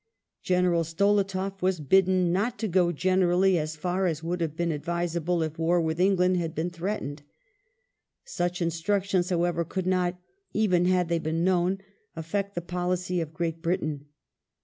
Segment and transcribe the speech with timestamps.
[0.41, 5.43] General Stolietoff" was bidden" not to go generally as far as would have been advisable
[5.43, 7.21] if war with England had been threatened
[8.01, 10.19] ".* Such instructions, however, could not,
[10.53, 11.81] even had they been known,
[12.15, 14.07] affect the policy of Great Britain.